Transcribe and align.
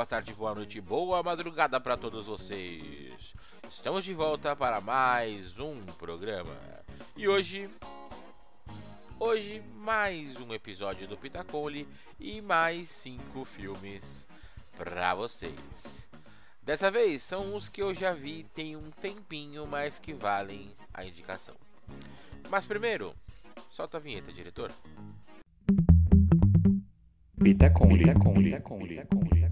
Boa 0.00 0.06
tarde, 0.06 0.32
boa 0.32 0.54
noite, 0.54 0.80
boa 0.80 1.22
madrugada 1.22 1.78
para 1.78 1.94
todos 1.94 2.24
vocês. 2.24 3.34
Estamos 3.68 4.02
de 4.02 4.14
volta 4.14 4.56
para 4.56 4.80
mais 4.80 5.60
um 5.60 5.76
programa. 5.98 6.56
E 7.14 7.28
hoje 7.28 7.68
hoje 9.20 9.62
mais 9.76 10.40
um 10.40 10.54
episódio 10.54 11.06
do 11.06 11.14
Pitacole 11.14 11.86
e 12.18 12.40
mais 12.40 12.88
cinco 12.88 13.44
filmes 13.44 14.26
para 14.78 15.14
vocês. 15.14 16.08
Dessa 16.62 16.90
vez 16.90 17.22
são 17.22 17.54
os 17.54 17.68
que 17.68 17.82
eu 17.82 17.94
já 17.94 18.14
vi 18.14 18.46
tem 18.54 18.76
um 18.76 18.90
tempinho, 18.90 19.66
mas 19.66 19.98
que 19.98 20.14
valem 20.14 20.70
a 20.94 21.04
indicação. 21.04 21.54
Mas 22.48 22.64
primeiro, 22.64 23.14
solta 23.68 23.98
a 23.98 24.00
vinheta, 24.00 24.32
diretor. 24.32 24.72
Pitacole, 27.38 27.98
Pitacole, 27.98 28.44
Pitacole, 28.44 28.88
Pitacole. 28.88 29.49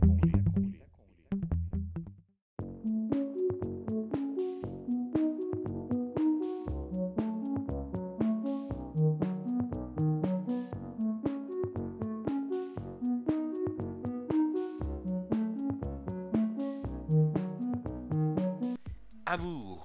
Amour. 19.30 19.84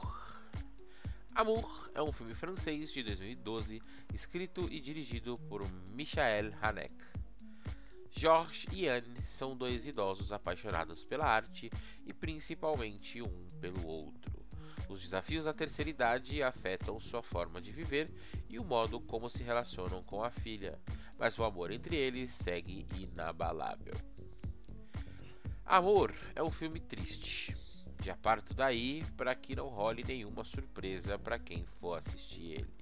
Amour 1.36 1.92
é 1.94 2.02
um 2.02 2.14
filme 2.14 2.34
francês 2.34 2.94
de 2.94 3.04
2012, 3.04 3.82
escrito 4.14 4.70
e 4.72 4.80
dirigido 4.80 5.38
por 5.50 5.70
Michael 5.92 6.54
Haneke. 6.62 6.96
Georges 8.10 8.68
e 8.72 8.88
Anne 8.88 9.22
são 9.26 9.54
dois 9.54 9.86
idosos 9.86 10.32
apaixonados 10.32 11.04
pela 11.04 11.26
arte 11.26 11.70
e 12.06 12.14
principalmente 12.14 13.22
um 13.22 13.48
pelo 13.60 13.86
outro. 13.86 14.32
Os 14.88 15.02
desafios 15.02 15.44
da 15.44 15.54
terceira 15.54 15.90
idade 15.90 16.42
afetam 16.42 16.98
sua 16.98 17.22
forma 17.22 17.60
de 17.60 17.74
viver 17.74 18.10
e 18.48 18.58
o 18.58 18.64
modo 18.64 19.02
como 19.02 19.30
se 19.30 19.44
relacionam 19.44 20.02
com 20.04 20.24
a 20.24 20.32
filha, 20.32 20.80
mas 21.20 21.38
o 21.38 21.44
amor 21.44 21.70
entre 21.70 21.98
eles 21.98 22.32
segue 22.32 22.88
inabalável. 22.96 23.96
Amor 25.66 26.16
é 26.34 26.42
um 26.42 26.50
filme 26.50 26.80
triste. 26.80 27.73
Já 28.04 28.18
parto 28.18 28.54
daí 28.54 29.06
para 29.16 29.34
que 29.34 29.56
não 29.56 29.70
role 29.70 30.04
nenhuma 30.04 30.44
surpresa 30.44 31.18
para 31.18 31.40
quem 31.40 31.66
for 31.80 31.98
assistir 31.98 32.52
ele. 32.52 32.74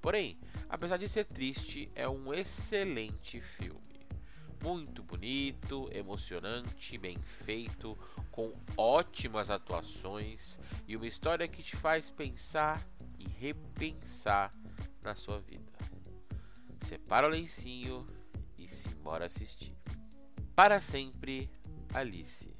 Porém, 0.00 0.38
apesar 0.70 0.96
de 0.96 1.06
ser 1.06 1.26
triste, 1.26 1.90
é 1.94 2.08
um 2.08 2.32
excelente 2.32 3.42
filme. 3.42 3.78
Muito 4.62 5.02
bonito, 5.02 5.86
emocionante, 5.92 6.96
bem 6.96 7.18
feito, 7.18 7.94
com 8.30 8.54
ótimas 8.74 9.50
atuações 9.50 10.58
e 10.86 10.96
uma 10.96 11.06
história 11.06 11.46
que 11.46 11.62
te 11.62 11.76
faz 11.76 12.08
pensar 12.08 12.88
e 13.18 13.28
repensar 13.28 14.50
na 15.02 15.14
sua 15.14 15.38
vida. 15.40 15.72
Separa 16.80 17.26
o 17.26 17.30
lencinho 17.30 18.06
e 18.56 18.66
se 18.66 18.88
embora 18.88 19.26
assistir. 19.26 19.76
Para 20.56 20.80
sempre, 20.80 21.50
Alice. 21.92 22.57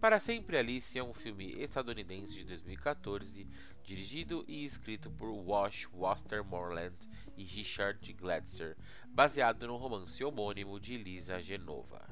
Para 0.00 0.20
Sempre 0.20 0.56
Alice 0.56 0.96
é 0.96 1.02
um 1.02 1.12
filme 1.12 1.60
estadunidense 1.60 2.32
de 2.32 2.44
2014, 2.44 3.48
dirigido 3.82 4.44
e 4.46 4.64
escrito 4.64 5.10
por 5.10 5.28
Wash 5.28 5.88
Westermoreland 5.92 6.96
e 7.36 7.42
Richard 7.42 8.12
Gladser, 8.12 8.76
baseado 9.08 9.66
no 9.66 9.76
romance 9.76 10.22
homônimo 10.22 10.78
de 10.78 10.96
Lisa 10.96 11.40
Genova. 11.40 12.08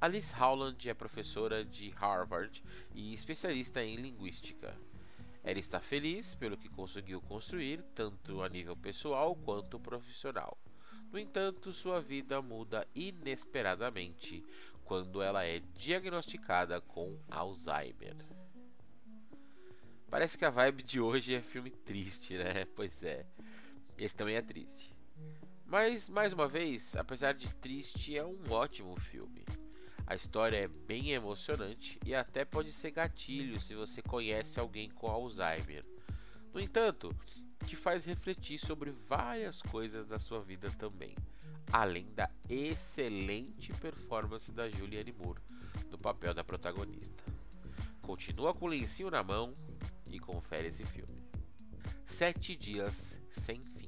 Alice 0.00 0.34
Howland 0.34 0.90
é 0.90 0.92
professora 0.92 1.64
de 1.64 1.90
Harvard 1.90 2.64
e 2.92 3.14
especialista 3.14 3.80
em 3.80 3.94
linguística. 3.94 4.76
Ela 5.44 5.60
está 5.60 5.78
feliz 5.78 6.34
pelo 6.34 6.58
que 6.58 6.68
conseguiu 6.68 7.20
construir, 7.22 7.80
tanto 7.94 8.42
a 8.42 8.48
nível 8.48 8.76
pessoal 8.76 9.36
quanto 9.36 9.78
profissional. 9.78 10.58
No 11.10 11.18
entanto, 11.18 11.72
sua 11.72 12.00
vida 12.00 12.40
muda 12.42 12.86
inesperadamente 12.94 14.44
quando 14.84 15.22
ela 15.22 15.44
é 15.44 15.60
diagnosticada 15.74 16.80
com 16.80 17.18
Alzheimer. 17.30 18.16
Parece 20.10 20.38
que 20.38 20.44
a 20.44 20.50
vibe 20.50 20.82
de 20.82 21.00
hoje 21.00 21.34
é 21.34 21.42
filme 21.42 21.70
triste, 21.70 22.34
né? 22.34 22.64
Pois 22.74 23.02
é, 23.02 23.26
esse 23.98 24.14
também 24.14 24.36
é 24.36 24.42
triste. 24.42 24.94
Mas, 25.66 26.08
mais 26.08 26.32
uma 26.32 26.48
vez, 26.48 26.96
apesar 26.96 27.34
de 27.34 27.54
triste, 27.56 28.16
é 28.16 28.24
um 28.24 28.38
ótimo 28.50 28.98
filme. 28.98 29.44
A 30.06 30.14
história 30.14 30.56
é 30.56 30.68
bem 30.68 31.10
emocionante 31.10 32.00
e 32.06 32.14
até 32.14 32.42
pode 32.42 32.72
ser 32.72 32.90
gatilho 32.90 33.60
se 33.60 33.74
você 33.74 34.00
conhece 34.00 34.58
alguém 34.58 34.88
com 34.88 35.06
Alzheimer. 35.06 35.84
No 36.54 36.58
entanto, 36.58 37.14
te 37.66 37.76
faz 37.76 38.04
refletir 38.04 38.58
sobre 38.58 38.90
várias 38.90 39.60
coisas 39.62 40.06
da 40.06 40.18
sua 40.18 40.40
vida 40.40 40.70
também 40.78 41.14
além 41.72 42.06
da 42.14 42.30
excelente 42.48 43.72
performance 43.74 44.50
da 44.52 44.68
Julianne 44.68 45.12
Moore 45.12 45.40
no 45.90 45.98
papel 45.98 46.34
da 46.34 46.44
protagonista. 46.44 47.24
Continua 48.02 48.54
com 48.54 48.66
o 48.66 48.68
lencinho 48.68 49.10
na 49.10 49.22
mão 49.22 49.52
e 50.10 50.18
confere 50.18 50.68
esse 50.68 50.84
filme. 50.84 51.22
Sete 52.06 52.56
Dias 52.56 53.20
Sem 53.30 53.60
Fim. 53.60 53.86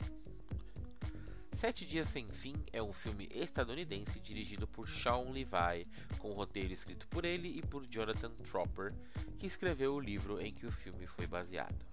Sete 1.52 1.86
Dias 1.86 2.08
Sem 2.08 2.28
Fim 2.28 2.54
é 2.72 2.82
um 2.82 2.92
filme 2.92 3.28
estadunidense 3.32 4.20
dirigido 4.20 4.66
por 4.66 4.88
Sean 4.88 5.30
Levi, 5.30 5.86
com 6.18 6.32
roteiro 6.32 6.72
escrito 6.72 7.06
por 7.08 7.24
ele 7.24 7.48
e 7.48 7.62
por 7.62 7.86
Jonathan 7.86 8.30
Tropper, 8.50 8.92
que 9.38 9.46
escreveu 9.46 9.94
o 9.94 10.00
livro 10.00 10.38
em 10.40 10.52
que 10.52 10.66
o 10.66 10.72
filme 10.72 11.06
foi 11.06 11.26
baseado. 11.26 11.86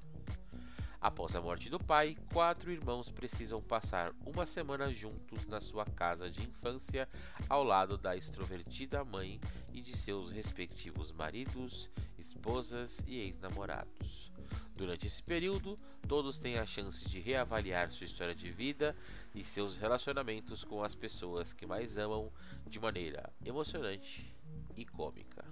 Após 1.00 1.36
a 1.36 1.42
morte 1.42 1.70
do 1.70 1.80
pai, 1.80 2.18
quatro 2.34 2.72
irmãos 2.72 3.12
precisam 3.12 3.62
passar 3.62 4.12
uma 4.26 4.48
semana 4.48 4.92
juntos 4.92 5.46
na 5.46 5.62
sua 5.62 5.86
casa 5.86 6.30
de 6.30 6.42
infância 6.42 7.08
ao 7.48 7.64
lado 7.64 7.98
da 7.98 8.16
extrovertida 8.16 9.06
mãe 9.06 9.40
e 9.72 9.80
de 9.80 9.96
seus 9.96 10.32
respectivos 10.32 11.12
maridos, 11.12 11.90
esposas 12.18 13.04
e 13.08 13.20
ex-namorados. 13.20 14.32
Durante 14.76 15.06
esse 15.06 15.22
período, 15.22 15.76
todos 16.08 16.40
têm 16.40 16.58
a 16.58 16.66
chance 16.66 17.08
de 17.08 17.20
reavaliar 17.20 17.92
sua 17.92 18.06
história 18.06 18.34
de 18.34 18.50
vida 18.52 18.96
e 19.36 19.44
seus 19.44 19.78
relacionamentos 19.78 20.64
com 20.64 20.84
as 20.84 20.96
pessoas 20.96 21.54
que 21.54 21.66
mais 21.66 21.98
amam 21.98 22.32
de 22.66 22.80
maneira 22.80 23.32
emocionante 23.46 24.36
e 24.76 24.84
cômica. 24.84 25.46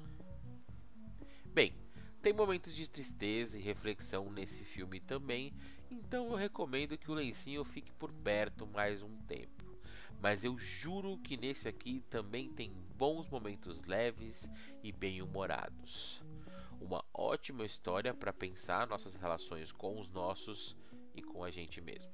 Bem, 1.45 1.84
tem 2.25 2.33
momentos 2.33 2.73
de 2.73 2.89
tristeza 2.89 3.55
e 3.55 3.61
reflexão 3.61 4.31
nesse 4.31 4.65
filme 4.65 4.99
também, 4.99 5.53
então 5.91 6.31
eu 6.31 6.35
recomendo 6.35 6.97
que 6.97 7.11
o 7.11 7.13
lencinho 7.13 7.63
fique 7.63 7.91
por 7.91 8.11
perto 8.11 8.65
mais 8.65 9.03
um 9.03 9.15
tempo. 9.27 9.63
Mas 10.19 10.43
eu 10.43 10.57
juro 10.57 11.19
que 11.19 11.37
nesse 11.37 11.67
aqui 11.67 12.03
também 12.09 12.51
tem 12.51 12.73
bons 12.97 13.29
momentos 13.29 13.83
leves 13.83 14.49
e 14.81 14.91
bem-humorados. 14.91 16.23
Uma 16.81 17.05
ótima 17.13 17.63
história 17.63 18.11
para 18.11 18.33
pensar 18.33 18.87
nossas 18.87 19.13
relações 19.13 19.71
com 19.71 19.99
os 19.99 20.09
nossos 20.09 20.75
e 21.13 21.21
com 21.21 21.43
a 21.43 21.51
gente 21.51 21.79
mesmo. 21.79 22.11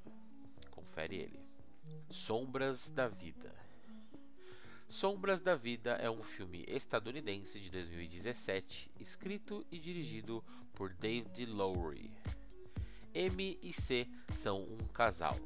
Confere 0.70 1.16
ele. 1.16 1.40
Sombras 2.10 2.90
da 2.90 3.08
Vida. 3.08 3.50
Sombras 4.92 5.40
da 5.40 5.54
Vida 5.54 5.92
é 5.92 6.10
um 6.10 6.22
filme 6.22 6.66
estadunidense 6.68 7.58
de 7.58 7.70
2017, 7.70 8.90
escrito 9.00 9.64
e 9.72 9.78
dirigido 9.78 10.44
por 10.74 10.92
David 10.92 11.46
Lowery. 11.46 12.12
M 13.14 13.58
e 13.64 13.72
C 13.72 14.06
são 14.34 14.60
um 14.62 14.86
casal. 14.88 15.38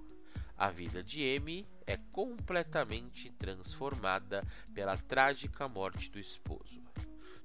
A 0.58 0.68
vida 0.68 1.00
de 1.00 1.22
M 1.22 1.64
é 1.86 1.96
completamente 2.10 3.30
transformada 3.38 4.44
pela 4.74 4.98
trágica 4.98 5.68
morte 5.68 6.10
do 6.10 6.18
esposo. 6.18 6.82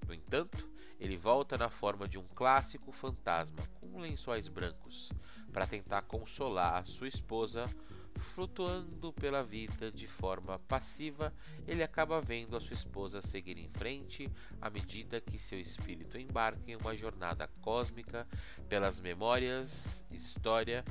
No 0.08 0.16
entanto, 0.16 0.68
ele 1.00 1.18
volta 1.18 1.56
na 1.56 1.70
forma 1.70 2.08
de 2.08 2.18
um 2.18 2.28
clássico 2.34 2.92
fantasma 2.92 3.64
com 3.80 4.02
lençóis 4.02 4.48
brancos 4.48 5.12
para 5.54 5.68
tentar 5.68 6.02
consolar 6.02 6.84
sua 6.88 7.08
esposa 7.08 7.70
Flutuando 8.18 9.12
pela 9.14 9.42
vida 9.42 9.90
de 9.92 10.08
forma 10.08 10.60
passiva, 10.60 11.34
ele 11.68 11.84
acaba 11.84 12.22
vendo 12.22 12.56
a 12.56 12.62
sua 12.62 12.74
esposa 12.74 13.22
seguir 13.22 13.58
em 13.58 13.70
frente 13.70 14.32
à 14.62 14.70
medida 14.70 15.20
que 15.20 15.38
seu 15.38 15.60
espírito 15.60 16.18
embarca 16.18 16.72
em 16.72 16.76
uma 16.76 16.96
jornada 16.96 17.48
cósmica 17.62 18.28
pelas 18.70 19.00
memórias, 19.00 20.06
história, 20.12 20.84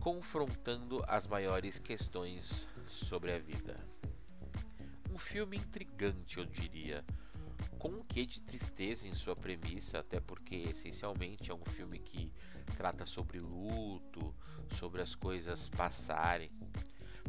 confrontando 0.00 1.04
as 1.06 1.26
maiores 1.26 1.78
questões 1.78 2.68
sobre 2.88 3.32
a 3.32 3.38
vida. 3.38 3.76
Um 5.12 5.18
filme 5.18 5.56
intrigante, 5.56 6.38
eu 6.38 6.46
diria, 6.46 7.04
com 7.78 7.88
um 7.88 8.02
quê 8.02 8.26
de 8.26 8.40
tristeza 8.40 9.06
em 9.06 9.14
sua 9.14 9.34
premissa, 9.34 9.98
até 9.98 10.20
porque 10.20 10.56
essencialmente 10.56 11.50
é 11.50 11.54
um 11.54 11.64
filme 11.64 11.98
que 11.98 12.32
trata 12.76 13.06
sobre 13.06 13.40
luto, 13.40 14.34
sobre 14.76 15.02
as 15.02 15.14
coisas 15.14 15.68
passarem. 15.68 16.48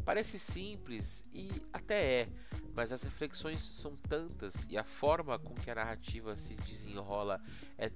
Parece 0.04 0.38
simples 0.38 1.24
e 1.32 1.50
até 1.72 2.22
é, 2.22 2.28
mas 2.74 2.92
as 2.92 3.02
reflexões 3.02 3.62
são 3.62 3.96
tantas 3.96 4.66
e 4.68 4.76
a 4.76 4.84
forma 4.84 5.38
com 5.38 5.54
que 5.54 5.70
a 5.70 5.74
narrativa 5.74 6.36
se 6.36 6.56
desenrola 6.56 7.40
é 7.78 7.90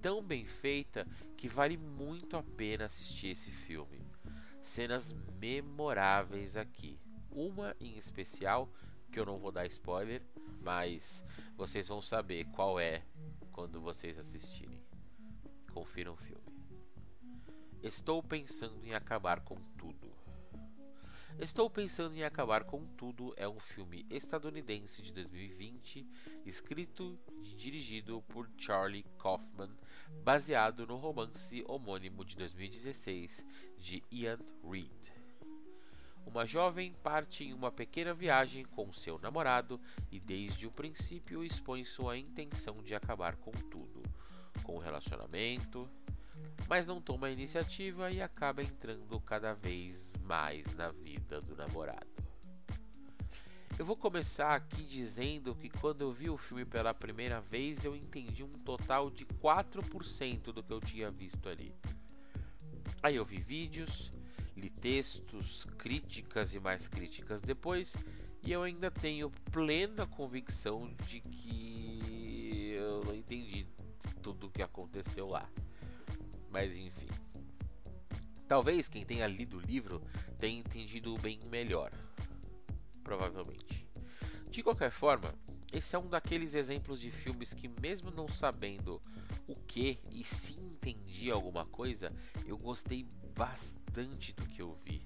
tão 0.00 0.22
bem 0.22 0.44
feita 0.44 1.06
que 1.36 1.48
vale 1.48 1.76
muito 1.76 2.36
a 2.36 2.42
pena 2.42 2.86
assistir 2.86 3.28
esse 3.28 3.50
filme. 3.50 4.00
Cenas 4.62 5.12
memoráveis 5.40 6.56
aqui. 6.56 6.98
Uma 7.30 7.74
em 7.80 7.96
especial, 7.96 8.70
que 9.10 9.18
eu 9.18 9.26
não 9.26 9.38
vou 9.38 9.50
dar 9.50 9.66
spoiler, 9.66 10.22
mas 10.60 11.24
vocês 11.56 11.88
vão 11.88 12.02
saber 12.02 12.44
qual 12.46 12.78
é 12.78 13.02
quando 13.52 13.80
vocês 13.80 14.18
assistirem. 14.18 14.82
Confiram 15.72 16.14
o 16.14 16.16
filme. 16.16 16.38
Estou 17.82 18.22
pensando 18.22 18.84
em 18.84 18.94
acabar 18.94 19.40
com 19.40 19.56
tudo. 19.76 20.08
Estou 21.38 21.70
pensando 21.70 22.16
em 22.16 22.24
acabar 22.24 22.64
com 22.64 22.84
tudo 22.84 23.32
é 23.36 23.48
um 23.48 23.60
filme 23.60 24.04
estadunidense 24.10 25.00
de 25.00 25.12
2020, 25.12 26.04
escrito 26.44 27.16
e 27.44 27.54
dirigido 27.54 28.20
por 28.22 28.50
Charlie 28.58 29.04
Kaufman, 29.16 29.70
baseado 30.24 30.84
no 30.84 30.96
romance 30.96 31.64
homônimo 31.68 32.24
de 32.24 32.36
2016 32.36 33.46
de 33.78 34.02
Ian 34.10 34.40
Reid. 34.68 35.17
Uma 36.28 36.44
jovem 36.44 36.92
parte 37.02 37.42
em 37.42 37.54
uma 37.54 37.72
pequena 37.72 38.12
viagem 38.12 38.62
com 38.62 38.92
seu 38.92 39.18
namorado 39.18 39.80
e 40.12 40.20
desde 40.20 40.66
o 40.66 40.70
princípio 40.70 41.42
expõe 41.42 41.86
sua 41.86 42.18
intenção 42.18 42.74
de 42.74 42.94
acabar 42.94 43.34
com 43.36 43.50
tudo, 43.50 44.02
com 44.62 44.76
o 44.76 44.78
relacionamento, 44.78 45.88
mas 46.68 46.86
não 46.86 47.00
toma 47.00 47.28
a 47.28 47.32
iniciativa 47.32 48.10
e 48.10 48.20
acaba 48.20 48.62
entrando 48.62 49.18
cada 49.20 49.54
vez 49.54 50.12
mais 50.22 50.70
na 50.74 50.90
vida 50.90 51.40
do 51.40 51.56
namorado. 51.56 52.06
Eu 53.78 53.86
vou 53.86 53.96
começar 53.96 54.54
aqui 54.54 54.82
dizendo 54.82 55.54
que 55.54 55.70
quando 55.70 56.02
eu 56.02 56.12
vi 56.12 56.28
o 56.28 56.36
filme 56.36 56.66
pela 56.66 56.92
primeira 56.92 57.40
vez 57.40 57.86
eu 57.86 57.96
entendi 57.96 58.44
um 58.44 58.50
total 58.50 59.08
de 59.08 59.24
4% 59.24 60.52
do 60.52 60.62
que 60.62 60.72
eu 60.74 60.80
tinha 60.80 61.10
visto 61.10 61.48
ali. 61.48 61.74
Aí 63.02 63.16
eu 63.16 63.24
vi 63.24 63.38
vídeos, 63.38 64.10
li 64.58 64.70
textos, 64.70 65.64
críticas 65.78 66.54
e 66.54 66.60
mais 66.60 66.88
críticas 66.88 67.40
depois, 67.40 67.96
e 68.42 68.52
eu 68.52 68.62
ainda 68.62 68.90
tenho 68.90 69.30
plena 69.52 70.06
convicção 70.06 70.92
de 71.06 71.20
que 71.20 72.74
eu 72.76 73.04
não 73.04 73.14
entendi 73.14 73.66
tudo 74.22 74.46
o 74.46 74.50
que 74.50 74.62
aconteceu 74.62 75.26
lá. 75.26 75.48
Mas 76.50 76.74
enfim. 76.74 77.08
Talvez 78.46 78.88
quem 78.88 79.04
tenha 79.04 79.26
lido 79.26 79.58
o 79.58 79.60
livro 79.60 80.02
tenha 80.38 80.58
entendido 80.58 81.16
bem 81.18 81.38
melhor. 81.50 81.92
Provavelmente. 83.04 83.86
De 84.50 84.62
qualquer 84.62 84.90
forma, 84.90 85.34
esse 85.72 85.94
é 85.94 85.98
um 85.98 86.08
daqueles 86.08 86.54
exemplos 86.54 87.00
de 87.00 87.10
filmes 87.10 87.52
que, 87.52 87.68
mesmo 87.68 88.10
não 88.10 88.26
sabendo 88.26 89.00
o 89.46 89.54
que 89.54 89.98
e 90.10 90.24
se 90.24 90.54
entendi 90.54 91.30
alguma 91.30 91.66
coisa, 91.66 92.10
eu 92.46 92.56
gostei 92.56 93.06
bastante 93.38 94.32
do 94.32 94.44
que 94.46 94.60
eu 94.60 94.76
vi. 94.84 95.00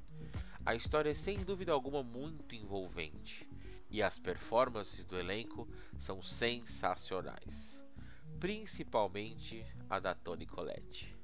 A 0.65 0.75
história 0.75 1.11
é 1.11 1.15
sem 1.15 1.45
dúvida 1.45 1.71
alguma 1.71 2.03
muito 2.03 2.55
envolvente 2.55 3.47
e 3.91 4.03
as 4.03 4.19
performances 4.19 5.05
do 5.05 5.19
elenco 5.19 5.69
são 5.99 6.23
sensacionais, 6.23 7.83
principalmente 8.41 9.63
a 9.91 10.01
da 10.01 10.15
Toni 10.15 10.47
Collette 10.47 11.15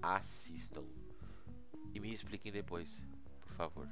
assistam. 0.00 0.84
E 1.92 2.00
me 2.00 2.10
expliquem 2.10 2.50
depois, 2.50 3.02
por 3.42 3.52
favor. 3.52 3.88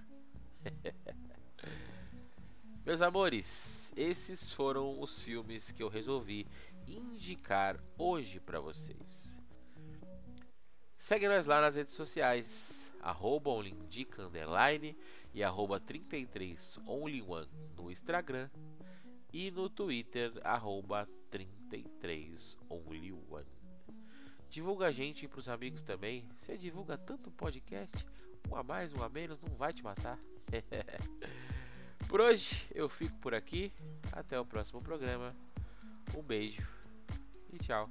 Meus 2.86 3.02
amores, 3.02 3.92
esses 3.94 4.50
foram 4.50 4.98
os 4.98 5.20
filmes 5.20 5.72
que 5.72 5.82
eu 5.82 5.88
resolvi 5.88 6.46
indicar 6.86 7.78
hoje 7.98 8.40
para 8.40 8.60
vocês. 8.60 9.36
Segue 10.98 11.28
nós 11.28 11.46
lá 11.46 11.60
nas 11.60 11.76
redes 11.76 11.94
sociais, 11.94 12.90
arroba 13.00 13.50
e 15.32 15.44
arroba 15.44 15.78
33 15.78 16.78
only1 16.86 17.46
no 17.76 17.90
Instagram 17.90 18.48
e 19.32 19.50
no 19.50 19.68
Twitter, 19.68 20.32
arroba 20.42 21.06
33 21.30 22.56
only1. 22.70 23.44
Divulga 24.48 24.86
a 24.86 24.92
gente 24.92 25.28
pros 25.28 25.48
amigos 25.48 25.82
também. 25.82 26.24
Você 26.38 26.56
divulga 26.56 26.96
tanto 26.96 27.30
podcast, 27.30 28.06
um 28.50 28.56
a 28.56 28.62
mais, 28.62 28.92
um 28.94 29.02
a 29.02 29.08
menos, 29.08 29.38
não 29.42 29.54
vai 29.56 29.72
te 29.72 29.84
matar. 29.84 30.18
por 32.08 32.20
hoje 32.20 32.66
eu 32.74 32.88
fico 32.88 33.16
por 33.18 33.34
aqui. 33.34 33.72
Até 34.12 34.40
o 34.40 34.46
próximo 34.46 34.82
programa. 34.82 35.28
Um 36.16 36.22
beijo 36.22 36.66
e 37.52 37.58
tchau. 37.58 37.84